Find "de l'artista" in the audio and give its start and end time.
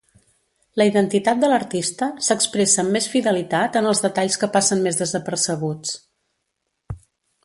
1.41-2.07